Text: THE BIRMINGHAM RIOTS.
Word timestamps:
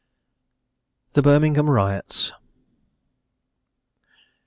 THE 1.13 1.21
BIRMINGHAM 1.21 1.69
RIOTS. 1.69 2.31